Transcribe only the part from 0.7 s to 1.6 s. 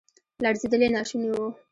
یې ناشوني وو.